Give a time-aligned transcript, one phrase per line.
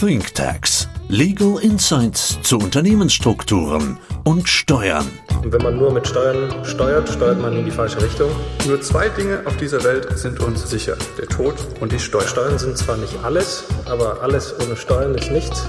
[0.00, 0.88] ThinkTax.
[1.08, 5.10] Legal Insights zu Unternehmensstrukturen und Steuern.
[5.42, 8.30] Und wenn man nur mit Steuern steuert, steuert man in die falsche Richtung.
[8.68, 10.96] Nur zwei Dinge auf dieser Welt sind uns sicher.
[11.18, 12.28] Der Tod und die Steuern.
[12.28, 15.66] Steuern sind zwar nicht alles, aber alles ohne Steuern ist nichts.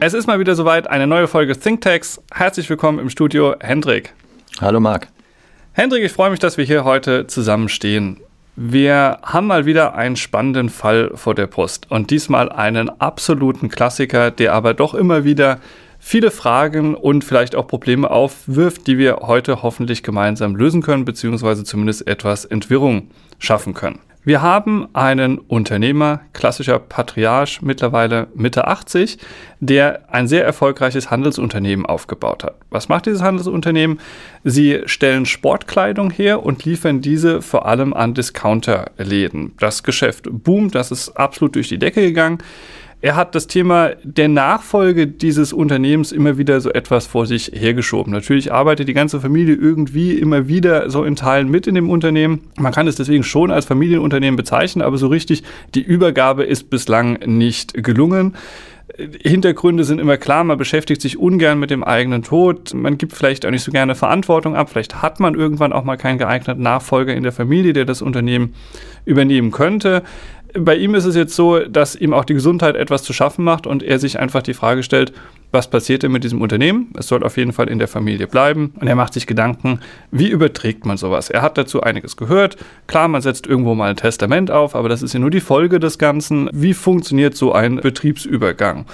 [0.00, 2.22] Es ist mal wieder soweit, eine neue Folge ThinkTax.
[2.32, 4.14] Herzlich willkommen im Studio, Hendrik.
[4.62, 5.08] Hallo Marc.
[5.74, 8.18] Hendrik, ich freue mich, dass wir hier heute zusammenstehen.
[8.56, 14.30] Wir haben mal wieder einen spannenden Fall vor der Brust und diesmal einen absoluten Klassiker,
[14.30, 15.58] der aber doch immer wieder
[15.98, 21.64] viele Fragen und vielleicht auch Probleme aufwirft, die wir heute hoffentlich gemeinsam lösen können, beziehungsweise
[21.64, 23.98] zumindest etwas Entwirrung schaffen können.
[24.26, 29.18] Wir haben einen Unternehmer, klassischer Patriarch, mittlerweile Mitte 80,
[29.60, 32.54] der ein sehr erfolgreiches Handelsunternehmen aufgebaut hat.
[32.70, 34.00] Was macht dieses Handelsunternehmen?
[34.42, 39.52] Sie stellen Sportkleidung her und liefern diese vor allem an Discounterläden.
[39.58, 42.38] Das Geschäft boomt, das ist absolut durch die Decke gegangen.
[43.04, 48.10] Er hat das Thema der Nachfolge dieses Unternehmens immer wieder so etwas vor sich hergeschoben.
[48.10, 52.44] Natürlich arbeitet die ganze Familie irgendwie immer wieder so in Teilen mit in dem Unternehmen.
[52.56, 55.42] Man kann es deswegen schon als Familienunternehmen bezeichnen, aber so richtig
[55.74, 58.36] die Übergabe ist bislang nicht gelungen.
[59.20, 63.44] Hintergründe sind immer klar, man beschäftigt sich ungern mit dem eigenen Tod, man gibt vielleicht
[63.44, 67.14] auch nicht so gerne Verantwortung ab, vielleicht hat man irgendwann auch mal keinen geeigneten Nachfolger
[67.14, 68.54] in der Familie, der das Unternehmen
[69.04, 70.02] übernehmen könnte
[70.58, 73.66] bei ihm ist es jetzt so, dass ihm auch die Gesundheit etwas zu schaffen macht
[73.66, 75.12] und er sich einfach die Frage stellt,
[75.50, 76.90] was passiert denn mit diesem Unternehmen?
[76.98, 78.72] Es soll auf jeden Fall in der Familie bleiben.
[78.80, 79.78] Und er macht sich Gedanken,
[80.10, 81.30] wie überträgt man sowas?
[81.30, 82.56] Er hat dazu einiges gehört.
[82.88, 85.78] Klar, man setzt irgendwo mal ein Testament auf, aber das ist ja nur die Folge
[85.78, 86.50] des Ganzen.
[86.52, 88.86] Wie funktioniert so ein Betriebsübergang?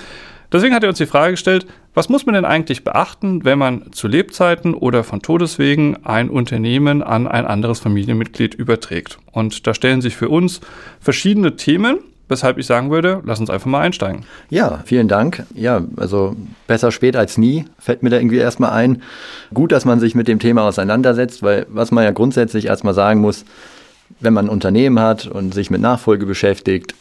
[0.52, 3.92] Deswegen hat er uns die Frage gestellt, was muss man denn eigentlich beachten, wenn man
[3.92, 9.18] zu Lebzeiten oder von Todeswegen ein Unternehmen an ein anderes Familienmitglied überträgt?
[9.32, 10.60] Und da stellen sich für uns
[11.00, 11.98] verschiedene Themen,
[12.28, 14.24] weshalb ich sagen würde, lass uns einfach mal einsteigen.
[14.50, 15.44] Ja, vielen Dank.
[15.54, 19.02] Ja, also besser spät als nie, fällt mir da irgendwie erstmal ein.
[19.52, 23.20] Gut, dass man sich mit dem Thema auseinandersetzt, weil was man ja grundsätzlich erstmal sagen
[23.20, 23.44] muss,
[24.20, 26.94] wenn man ein Unternehmen hat und sich mit Nachfolge beschäftigt,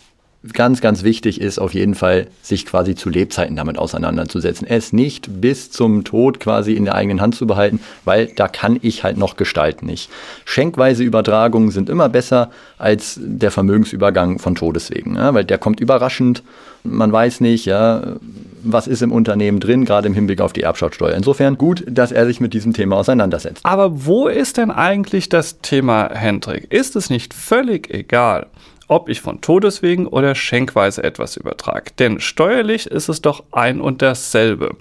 [0.53, 4.65] ganz, ganz wichtig ist auf jeden Fall, sich quasi zu Lebzeiten damit auseinanderzusetzen.
[4.67, 8.79] Es nicht bis zum Tod quasi in der eigenen Hand zu behalten, weil da kann
[8.81, 9.85] ich halt noch gestalten.
[9.85, 10.09] Nicht.
[10.45, 16.43] Schenkweise Übertragungen sind immer besser als der Vermögensübergang von Todeswegen, ja, weil der kommt überraschend.
[16.83, 18.15] Man weiß nicht, ja,
[18.63, 21.15] was ist im Unternehmen drin, gerade im Hinblick auf die Erbschaftssteuer.
[21.15, 23.65] Insofern gut, dass er sich mit diesem Thema auseinandersetzt.
[23.65, 26.71] Aber wo ist denn eigentlich das Thema Hendrik?
[26.71, 28.47] Ist es nicht völlig egal,
[28.89, 31.91] ob ich von Todeswegen oder schenkweise etwas übertrage.
[31.97, 34.75] Denn steuerlich ist es doch ein und dasselbe.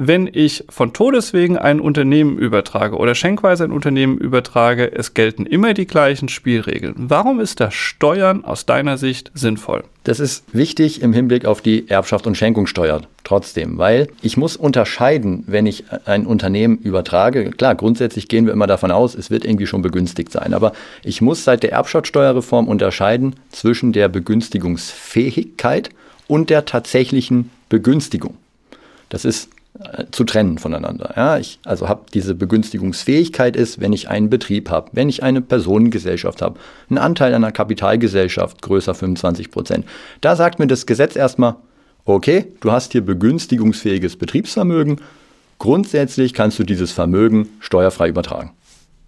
[0.00, 5.74] Wenn ich von Todeswegen ein Unternehmen übertrage oder schenkweise ein Unternehmen übertrage, es gelten immer
[5.74, 6.94] die gleichen Spielregeln.
[6.96, 9.82] Warum ist das Steuern aus deiner Sicht sinnvoll?
[10.04, 15.42] Das ist wichtig im Hinblick auf die Erbschaft und Schenkungssteuer trotzdem, weil ich muss unterscheiden,
[15.48, 17.50] wenn ich ein Unternehmen übertrage.
[17.50, 21.20] Klar, grundsätzlich gehen wir immer davon aus, es wird irgendwie schon begünstigt sein, aber ich
[21.22, 25.90] muss seit der Erbschaftssteuerreform unterscheiden zwischen der Begünstigungsfähigkeit
[26.28, 28.36] und der tatsächlichen Begünstigung.
[29.08, 29.50] Das ist
[30.10, 31.12] zu trennen voneinander.
[31.16, 35.40] Ja, ich also habe diese Begünstigungsfähigkeit ist, wenn ich einen Betrieb habe, wenn ich eine
[35.40, 36.58] Personengesellschaft habe,
[36.90, 39.86] einen Anteil einer Kapitalgesellschaft größer 25 Prozent.
[40.20, 41.56] Da sagt mir das Gesetz erstmal,
[42.04, 45.00] okay, du hast hier begünstigungsfähiges Betriebsvermögen.
[45.58, 48.52] Grundsätzlich kannst du dieses Vermögen steuerfrei übertragen.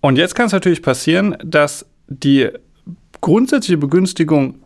[0.00, 2.48] Und jetzt kann es natürlich passieren, dass die
[3.20, 4.59] grundsätzliche Begünstigung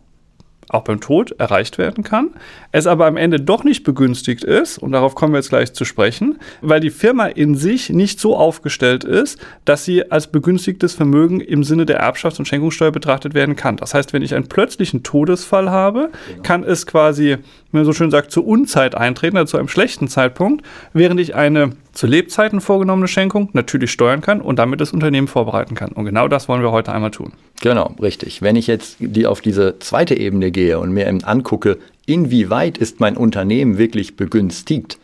[0.69, 2.29] auch beim Tod erreicht werden kann,
[2.71, 5.85] es aber am Ende doch nicht begünstigt ist, und darauf kommen wir jetzt gleich zu
[5.85, 11.41] sprechen, weil die Firma in sich nicht so aufgestellt ist, dass sie als begünstigtes Vermögen
[11.41, 13.77] im Sinne der Erbschafts- und Schenkungssteuer betrachtet werden kann.
[13.77, 16.41] Das heißt, wenn ich einen plötzlichen Todesfall habe, genau.
[16.43, 20.07] kann es quasi, wenn man so schön sagt, zur Unzeit eintreten, also zu einem schlechten
[20.07, 25.27] Zeitpunkt, während ich eine zu Lebzeiten vorgenommene Schenkung natürlich steuern kann und damit das Unternehmen
[25.27, 25.93] vorbereiten kann.
[25.93, 27.31] Und genau das wollen wir heute einmal tun.
[27.61, 28.41] Genau, richtig.
[28.41, 32.99] Wenn ich jetzt die auf diese zweite Ebene gehe und mir eben angucke, inwieweit ist
[32.99, 34.99] mein Unternehmen wirklich begünstigt,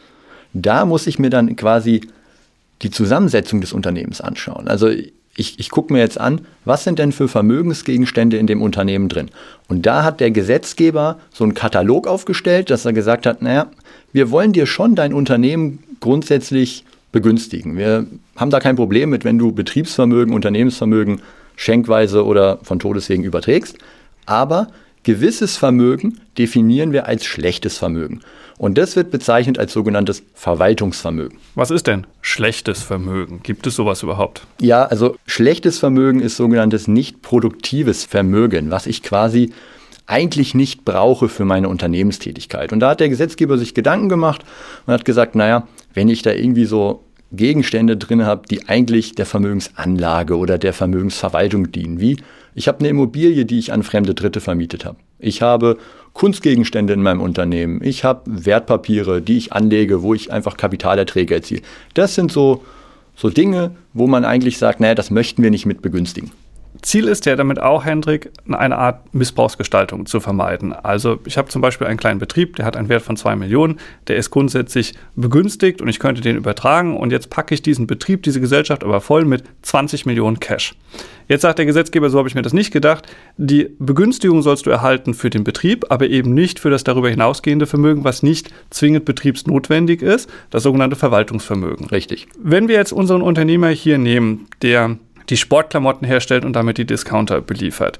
[0.53, 2.01] da muss ich mir dann quasi
[2.81, 4.67] die Zusammensetzung des Unternehmens anschauen.
[4.67, 9.07] Also ich, ich gucke mir jetzt an, was sind denn für Vermögensgegenstände in dem Unternehmen
[9.07, 9.29] drin?
[9.69, 13.67] Und da hat der Gesetzgeber so einen Katalog aufgestellt, dass er gesagt hat, naja,
[14.11, 17.77] wir wollen dir schon dein Unternehmen grundsätzlich begünstigen.
[17.77, 18.05] Wir
[18.35, 21.21] haben da kein Problem mit, wenn du Betriebsvermögen, Unternehmensvermögen
[21.55, 23.77] schenkweise oder von Todeswegen überträgst.
[24.25, 24.67] Aber
[25.03, 28.21] gewisses Vermögen definieren wir als schlechtes Vermögen.
[28.57, 31.39] Und das wird bezeichnet als sogenanntes Verwaltungsvermögen.
[31.55, 33.39] Was ist denn schlechtes Vermögen?
[33.41, 34.45] Gibt es sowas überhaupt?
[34.59, 39.51] Ja, also schlechtes Vermögen ist sogenanntes nicht produktives Vermögen, was ich quasi
[40.05, 42.71] eigentlich nicht brauche für meine Unternehmenstätigkeit.
[42.71, 44.43] Und da hat der Gesetzgeber sich Gedanken gemacht
[44.85, 49.25] und hat gesagt, naja, wenn ich da irgendwie so Gegenstände drin habe, die eigentlich der
[49.25, 52.17] Vermögensanlage oder der Vermögensverwaltung dienen, wie
[52.53, 54.97] ich habe eine Immobilie, die ich an fremde Dritte vermietet habe.
[55.19, 55.77] Ich habe
[56.13, 57.81] Kunstgegenstände in meinem Unternehmen.
[57.81, 61.61] Ich habe Wertpapiere, die ich anlege, wo ich einfach Kapitalerträge erziele.
[61.93, 62.63] Das sind so,
[63.15, 66.31] so Dinge, wo man eigentlich sagt, naja, das möchten wir nicht mit begünstigen.
[66.81, 70.73] Ziel ist ja damit auch, Hendrik, eine Art Missbrauchsgestaltung zu vermeiden.
[70.73, 73.79] Also ich habe zum Beispiel einen kleinen Betrieb, der hat einen Wert von zwei Millionen,
[74.07, 78.23] der ist grundsätzlich begünstigt und ich könnte den übertragen und jetzt packe ich diesen Betrieb,
[78.23, 80.75] diese Gesellschaft aber voll mit 20 Millionen Cash.
[81.27, 83.07] Jetzt sagt der Gesetzgeber, so habe ich mir das nicht gedacht,
[83.37, 87.67] die Begünstigung sollst du erhalten für den Betrieb, aber eben nicht für das darüber hinausgehende
[87.67, 91.87] Vermögen, was nicht zwingend betriebsnotwendig ist, das sogenannte Verwaltungsvermögen.
[91.87, 92.27] Richtig.
[92.37, 94.97] Wenn wir jetzt unseren Unternehmer hier nehmen, der
[95.31, 97.97] die Sportklamotten herstellt und damit die Discounter beliefert.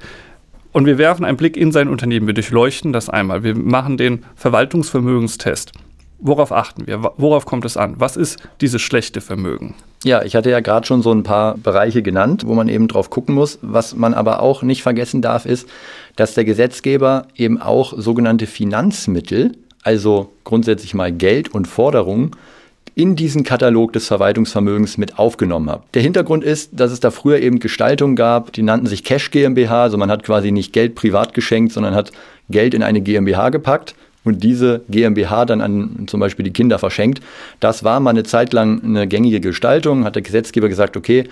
[0.72, 4.24] Und wir werfen einen Blick in sein Unternehmen, wir durchleuchten das einmal, wir machen den
[4.36, 5.72] Verwaltungsvermögenstest.
[6.20, 7.02] Worauf achten wir?
[7.18, 7.96] Worauf kommt es an?
[7.98, 9.74] Was ist dieses schlechte Vermögen?
[10.04, 13.10] Ja, ich hatte ja gerade schon so ein paar Bereiche genannt, wo man eben drauf
[13.10, 13.58] gucken muss.
[13.64, 15.68] Was man aber auch nicht vergessen darf, ist,
[16.18, 22.32] dass der Gesetzgeber eben auch sogenannte Finanzmittel, also grundsätzlich mal Geld und Forderungen,
[22.96, 25.84] in diesen Katalog des Verwaltungsvermögens mit aufgenommen habe.
[25.94, 29.84] Der Hintergrund ist, dass es da früher eben Gestaltungen gab, die nannten sich Cash GmbH,
[29.84, 32.12] also man hat quasi nicht Geld privat geschenkt, sondern hat
[32.50, 37.22] Geld in eine GmbH gepackt und diese GmbH dann an zum Beispiel die Kinder verschenkt.
[37.60, 41.26] Das war mal eine Zeit lang eine gängige Gestaltung, hat der Gesetzgeber gesagt, okay,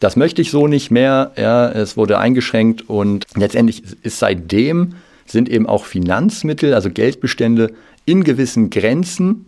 [0.00, 5.48] das möchte ich so nicht mehr, ja, es wurde eingeschränkt und letztendlich ist seitdem sind
[5.48, 7.72] eben auch Finanzmittel, also Geldbestände
[8.04, 9.46] in gewissen Grenzen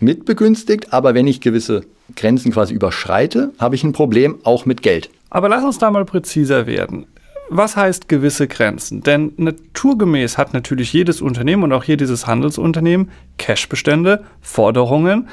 [0.00, 1.82] mitbegünstigt, aber wenn ich gewisse
[2.16, 5.10] Grenzen quasi überschreite, habe ich ein Problem auch mit Geld.
[5.30, 7.06] Aber lass uns da mal präziser werden.
[7.48, 9.02] Was heißt gewisse Grenzen?
[9.02, 15.28] Denn naturgemäß hat natürlich jedes Unternehmen und auch hier dieses Handelsunternehmen Cashbestände, Forderungen,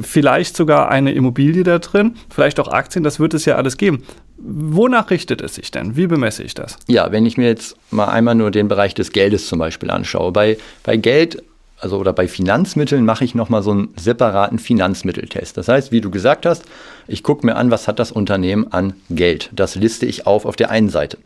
[0.00, 4.02] vielleicht sogar eine Immobilie da drin, vielleicht auch Aktien, das wird es ja alles geben.
[4.36, 5.96] Wonach richtet es sich denn?
[5.96, 6.76] Wie bemesse ich das?
[6.86, 10.32] Ja, wenn ich mir jetzt mal einmal nur den Bereich des Geldes zum Beispiel anschaue.
[10.32, 11.42] Bei, bei Geld
[11.84, 15.58] also oder bei Finanzmitteln mache ich nochmal so einen separaten Finanzmitteltest.
[15.58, 16.64] Das heißt, wie du gesagt hast,
[17.06, 19.50] ich gucke mir an, was hat das Unternehmen an Geld.
[19.52, 21.18] Das liste ich auf auf der einen Seite.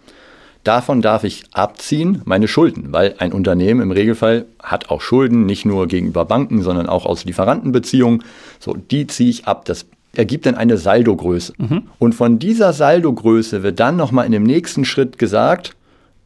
[0.65, 5.65] Davon darf ich abziehen meine Schulden, weil ein Unternehmen im Regelfall hat auch Schulden, nicht
[5.65, 8.25] nur gegenüber Banken, sondern auch aus Lieferantenbeziehungen.
[8.59, 9.65] So, die ziehe ich ab.
[9.65, 11.53] Das ergibt dann eine Saldogröße.
[11.57, 11.85] Mhm.
[12.01, 15.77] Und von dieser Saldogröße wird dann nochmal in dem nächsten Schritt gesagt,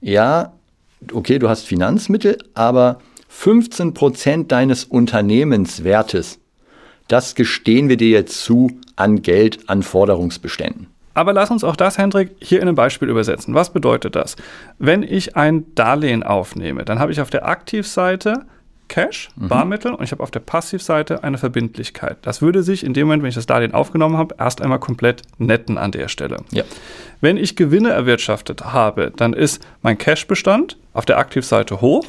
[0.00, 0.52] ja,
[1.12, 2.98] okay, du hast Finanzmittel, aber
[3.34, 6.38] 15 Prozent deines Unternehmenswertes,
[7.08, 10.86] das gestehen wir dir jetzt zu an Geld, an Forderungsbeständen.
[11.14, 13.52] Aber lass uns auch das, Hendrik, hier in einem Beispiel übersetzen.
[13.54, 14.36] Was bedeutet das?
[14.78, 18.44] Wenn ich ein Darlehen aufnehme, dann habe ich auf der Aktivseite
[18.92, 19.48] Cash, mhm.
[19.48, 22.18] Barmittel und ich habe auf der Passivseite eine Verbindlichkeit.
[22.20, 25.22] Das würde sich in dem Moment, wenn ich das Darlehen aufgenommen habe, erst einmal komplett
[25.38, 26.44] netten an der Stelle.
[26.50, 26.62] Ja.
[27.22, 32.04] Wenn ich Gewinne erwirtschaftet habe, dann ist mein Cash-Bestand auf der Aktivseite hoch.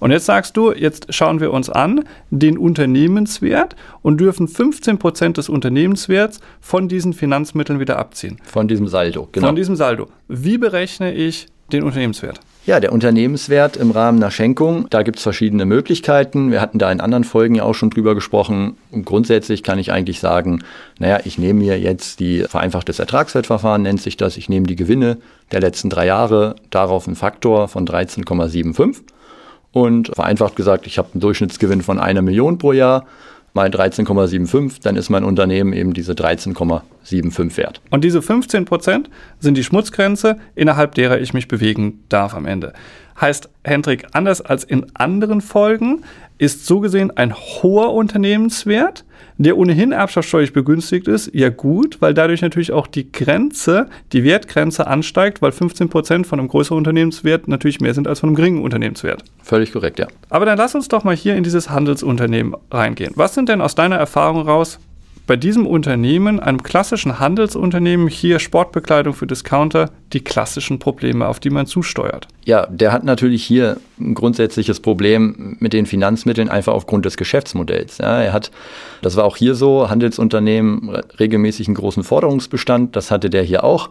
[0.00, 5.38] Und jetzt sagst du, jetzt schauen wir uns an den Unternehmenswert und dürfen 15 Prozent
[5.38, 8.38] des Unternehmenswerts von diesen Finanzmitteln wieder abziehen.
[8.44, 9.46] Von diesem Saldo, genau.
[9.46, 10.08] Von diesem Saldo.
[10.28, 12.40] Wie berechne ich den Unternehmenswert?
[12.68, 16.50] Ja, der Unternehmenswert im Rahmen einer Schenkung, da gibt es verschiedene Möglichkeiten.
[16.50, 18.76] Wir hatten da in anderen Folgen ja auch schon drüber gesprochen.
[18.90, 20.62] Und grundsätzlich kann ich eigentlich sagen,
[20.98, 24.36] naja, ich nehme mir jetzt die vereinfachtes Ertragswertverfahren, nennt sich das.
[24.36, 25.16] Ich nehme die Gewinne
[25.50, 28.96] der letzten drei Jahre, darauf einen Faktor von 13,75.
[29.72, 33.06] Und vereinfacht gesagt, ich habe einen Durchschnittsgewinn von einer Million pro Jahr
[33.58, 37.80] mal 13,75, dann ist mein Unternehmen eben diese 13,75 wert.
[37.90, 39.10] Und diese 15 Prozent
[39.40, 42.72] sind die Schmutzgrenze, innerhalb derer ich mich bewegen darf am Ende.
[43.20, 46.04] Heißt, Hendrik, anders als in anderen Folgen
[46.38, 49.04] ist so gesehen ein hoher Unternehmenswert
[49.38, 54.86] der ohnehin erbschaftssteuerlich begünstigt ist, ja gut, weil dadurch natürlich auch die Grenze, die Wertgrenze
[54.86, 58.62] ansteigt, weil 15 Prozent von einem größeren Unternehmenswert natürlich mehr sind als von einem geringen
[58.62, 59.22] Unternehmenswert.
[59.42, 60.08] Völlig korrekt, ja.
[60.28, 63.12] Aber dann lass uns doch mal hier in dieses Handelsunternehmen reingehen.
[63.14, 64.80] Was sind denn aus deiner Erfahrung raus
[65.28, 71.50] bei diesem Unternehmen, einem klassischen Handelsunternehmen, hier Sportbekleidung für Discounter, die klassischen Probleme, auf die
[71.50, 72.26] man zusteuert?
[72.46, 77.98] Ja, der hat natürlich hier ein grundsätzliches Problem mit den Finanzmitteln, einfach aufgrund des Geschäftsmodells.
[77.98, 78.50] Ja, er hat,
[79.02, 83.90] das war auch hier so, Handelsunternehmen regelmäßig einen großen Forderungsbestand, das hatte der hier auch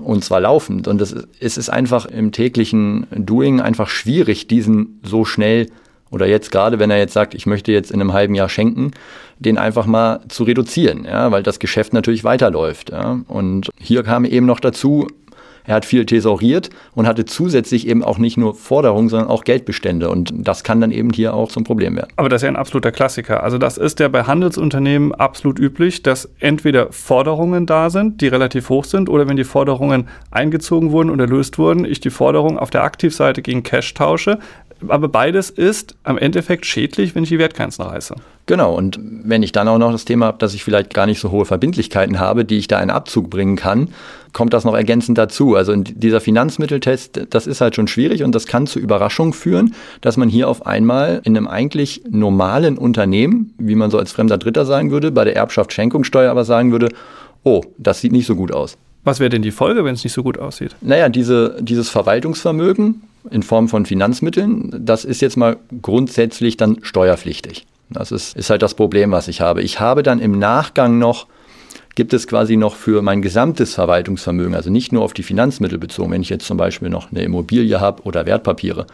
[0.00, 0.88] und zwar laufend.
[0.88, 5.68] Und es ist einfach im täglichen Doing einfach schwierig, diesen so schnell
[6.10, 8.92] oder jetzt gerade, wenn er jetzt sagt, ich möchte jetzt in einem halben Jahr schenken,
[9.38, 12.90] den einfach mal zu reduzieren, ja, weil das Geschäft natürlich weiterläuft.
[12.90, 13.20] Ja.
[13.26, 15.08] Und hier kam eben noch dazu,
[15.66, 20.10] er hat viel thesauriert und hatte zusätzlich eben auch nicht nur Forderungen, sondern auch Geldbestände.
[20.10, 22.10] Und das kann dann eben hier auch zum Problem werden.
[22.16, 23.42] Aber das ist ja ein absoluter Klassiker.
[23.42, 28.68] Also das ist ja bei Handelsunternehmen absolut üblich, dass entweder Forderungen da sind, die relativ
[28.68, 32.68] hoch sind, oder wenn die Forderungen eingezogen wurden und erlöst wurden, ich die Forderung auf
[32.68, 34.38] der Aktivseite gegen Cash tausche.
[34.88, 38.14] Aber beides ist am Endeffekt schädlich, wenn ich die Wertgrenzen reiße.
[38.46, 41.18] Genau, und wenn ich dann auch noch das Thema habe, dass ich vielleicht gar nicht
[41.18, 43.88] so hohe Verbindlichkeiten habe, die ich da in Abzug bringen kann,
[44.34, 45.54] kommt das noch ergänzend dazu.
[45.54, 50.18] Also dieser Finanzmitteltest, das ist halt schon schwierig und das kann zu Überraschungen führen, dass
[50.18, 54.66] man hier auf einmal in einem eigentlich normalen Unternehmen, wie man so als fremder Dritter
[54.66, 56.90] sagen würde, bei der Erbschaft Schenkungssteuer aber sagen würde,
[57.44, 58.76] oh, das sieht nicht so gut aus.
[59.04, 60.76] Was wäre denn die Folge, wenn es nicht so gut aussieht?
[60.80, 67.66] Naja, diese, dieses Verwaltungsvermögen in Form von Finanzmitteln, das ist jetzt mal grundsätzlich dann steuerpflichtig.
[67.90, 69.62] Das ist, ist halt das Problem, was ich habe.
[69.62, 71.26] Ich habe dann im Nachgang noch,
[71.94, 76.10] gibt es quasi noch für mein gesamtes Verwaltungsvermögen, also nicht nur auf die Finanzmittel bezogen,
[76.10, 78.86] wenn ich jetzt zum Beispiel noch eine Immobilie habe oder Wertpapiere,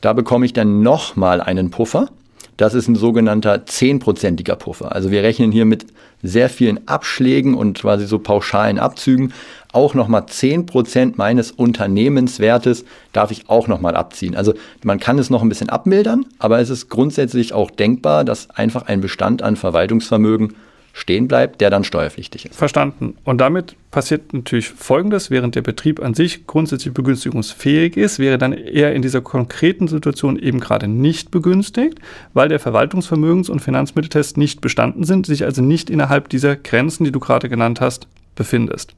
[0.00, 2.08] da bekomme ich dann nochmal einen Puffer.
[2.56, 4.92] Das ist ein sogenannter zehnprozentiger Puffer.
[4.92, 5.86] Also wir rechnen hier mit
[6.22, 9.32] sehr vielen Abschlägen und quasi so pauschalen Abzügen.
[9.72, 14.34] Auch nochmal 10% meines Unternehmenswertes darf ich auch nochmal abziehen.
[14.34, 18.50] Also man kann es noch ein bisschen abmildern, aber es ist grundsätzlich auch denkbar, dass
[18.50, 20.54] einfach ein Bestand an Verwaltungsvermögen
[20.98, 22.56] stehen bleibt, der dann steuerpflichtig ist.
[22.56, 23.16] Verstanden.
[23.24, 28.52] Und damit passiert natürlich Folgendes, während der Betrieb an sich grundsätzlich begünstigungsfähig ist, wäre dann
[28.52, 31.98] eher in dieser konkreten Situation eben gerade nicht begünstigt,
[32.34, 37.12] weil der Verwaltungsvermögens- und Finanzmitteltest nicht bestanden sind, sich also nicht innerhalb dieser Grenzen, die
[37.12, 38.94] du gerade genannt hast, befindest.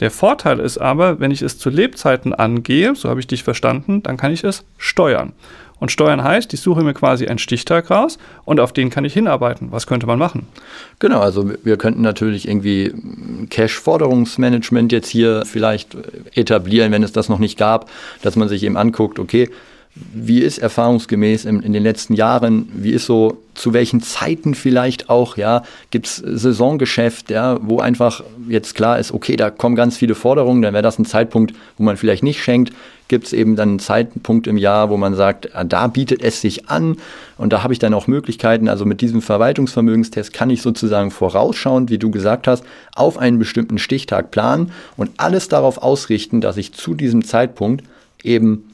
[0.00, 4.02] Der Vorteil ist aber, wenn ich es zu Lebzeiten angehe, so habe ich dich verstanden,
[4.02, 5.32] dann kann ich es steuern.
[5.78, 9.14] Und steuern heißt, ich suche mir quasi einen Stichtag raus und auf den kann ich
[9.14, 9.68] hinarbeiten.
[9.72, 10.46] Was könnte man machen?
[10.98, 12.92] Genau, also wir könnten natürlich irgendwie
[13.48, 15.96] Cash-Forderungsmanagement jetzt hier vielleicht
[16.34, 17.90] etablieren, wenn es das noch nicht gab,
[18.20, 19.48] dass man sich eben anguckt, okay,
[19.94, 25.10] wie ist erfahrungsgemäß in, in, den letzten Jahren, wie ist so, zu welchen Zeiten vielleicht
[25.10, 29.96] auch, ja, gibt es Saisongeschäft, ja, wo einfach jetzt klar ist, okay, da kommen ganz
[29.96, 32.72] viele Forderungen, dann wäre das ein Zeitpunkt, wo man vielleicht nicht schenkt.
[33.08, 36.40] Gibt es eben dann einen Zeitpunkt im Jahr, wo man sagt, ah, da bietet es
[36.40, 36.96] sich an
[37.36, 41.90] und da habe ich dann auch Möglichkeiten, also mit diesem Verwaltungsvermögenstest kann ich sozusagen vorausschauend,
[41.90, 42.62] wie du gesagt hast,
[42.94, 47.84] auf einen bestimmten Stichtag planen und alles darauf ausrichten, dass ich zu diesem Zeitpunkt
[48.22, 48.69] eben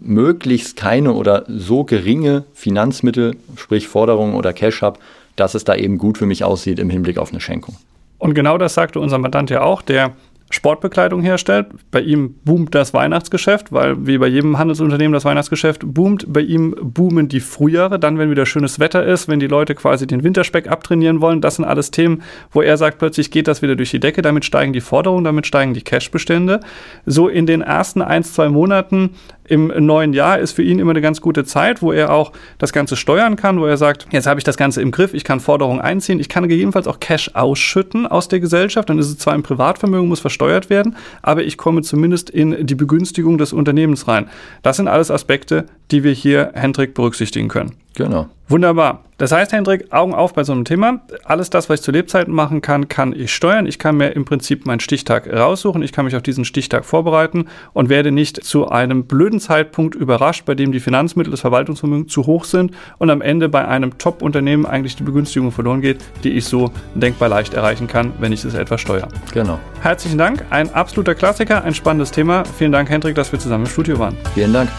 [0.00, 4.98] möglichst keine oder so geringe Finanzmittel, sprich Forderungen oder Cash habe,
[5.36, 7.76] dass es da eben gut für mich aussieht im Hinblick auf eine Schenkung.
[8.18, 10.12] Und genau das sagte unser Mandant ja auch, der
[10.50, 11.66] Sportbekleidung herstellt.
[11.90, 16.24] Bei ihm boomt das Weihnachtsgeschäft, weil wie bei jedem Handelsunternehmen das Weihnachtsgeschäft boomt.
[16.26, 20.06] Bei ihm boomen die Frühjahre, dann wenn wieder schönes Wetter ist, wenn die Leute quasi
[20.06, 21.42] den Winterspeck abtrainieren wollen.
[21.42, 24.44] Das sind alles Themen, wo er sagt, plötzlich geht das wieder durch die Decke, damit
[24.44, 26.60] steigen die Forderungen, damit steigen die Cashbestände.
[27.04, 29.10] So in den ersten ein, zwei Monaten
[29.48, 32.72] im neuen Jahr ist für ihn immer eine ganz gute Zeit, wo er auch das
[32.72, 35.40] Ganze steuern kann, wo er sagt, jetzt habe ich das Ganze im Griff, ich kann
[35.40, 39.34] Forderungen einziehen, ich kann gegebenenfalls auch Cash ausschütten aus der Gesellschaft, dann ist es zwar
[39.34, 44.28] im Privatvermögen, muss versteuert werden, aber ich komme zumindest in die Begünstigung des Unternehmens rein.
[44.62, 47.72] Das sind alles Aspekte, die wir hier, Hendrik, berücksichtigen können.
[47.94, 48.28] Genau.
[48.48, 49.04] Wunderbar.
[49.18, 51.00] Das heißt, Hendrik, Augen auf bei so einem Thema.
[51.24, 53.66] Alles das, was ich zu Lebzeiten machen kann, kann ich steuern.
[53.66, 55.82] Ich kann mir im Prinzip meinen Stichtag raussuchen.
[55.82, 60.44] Ich kann mich auf diesen Stichtag vorbereiten und werde nicht zu einem blöden Zeitpunkt überrascht,
[60.46, 64.64] bei dem die Finanzmittel des Verwaltungsvermögens zu hoch sind und am Ende bei einem Top-Unternehmen
[64.64, 68.54] eigentlich die Begünstigung verloren geht, die ich so denkbar leicht erreichen kann, wenn ich es
[68.54, 69.08] etwas steuere.
[69.34, 69.58] Genau.
[69.82, 70.44] Herzlichen Dank.
[70.50, 72.44] Ein absoluter Klassiker, ein spannendes Thema.
[72.56, 74.16] Vielen Dank, Hendrik, dass wir zusammen im Studio waren.
[74.34, 74.70] Vielen Dank.